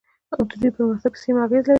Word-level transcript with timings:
د 0.49 0.51
دوی 0.61 0.71
پرمختګ 0.77 1.11
په 1.15 1.21
سیمه 1.23 1.41
اغیز 1.45 1.63
لري. 1.65 1.69